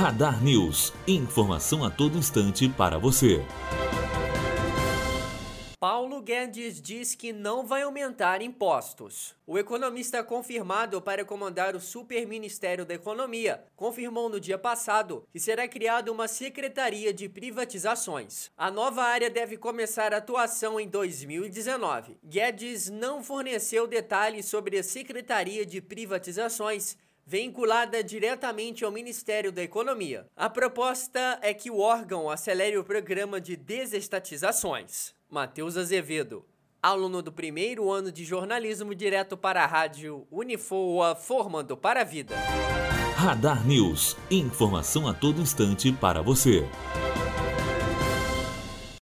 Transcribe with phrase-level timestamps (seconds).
[0.00, 0.94] Radar News.
[1.06, 3.44] Informação a todo instante para você.
[5.78, 9.36] Paulo Guedes diz que não vai aumentar impostos.
[9.46, 15.68] O economista confirmado para comandar o Superministério da Economia confirmou no dia passado que será
[15.68, 18.50] criada uma Secretaria de Privatizações.
[18.56, 22.16] A nova área deve começar atuação em 2019.
[22.24, 26.96] Guedes não forneceu detalhes sobre a Secretaria de Privatizações
[27.30, 30.26] vinculada diretamente ao Ministério da Economia.
[30.36, 35.14] A proposta é que o órgão acelere o programa de desestatizações.
[35.30, 36.44] Matheus Azevedo,
[36.82, 42.34] aluno do primeiro ano de jornalismo direto para a rádio Unifoa, formando para a vida.
[43.14, 46.66] Radar News, informação a todo instante para você.